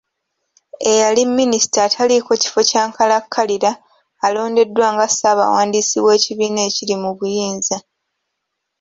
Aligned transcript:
Eyali 0.91 1.23
Minisita 1.37 1.79
ataliiko 1.87 2.31
kifo 2.41 2.61
kya 2.69 2.81
nkalakkalira 2.89 3.71
alondeddwa 4.25 4.87
nga 4.93 5.05
ssaabawandiisi 5.11 5.97
w’ekibiina 6.05 6.59
ekiri 6.69 6.95
mu 7.03 7.09
buyinza. 7.17 7.77